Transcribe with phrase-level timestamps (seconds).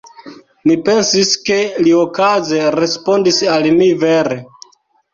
[0.71, 4.43] Mi pensis, ke li okaze respondis al mi vere.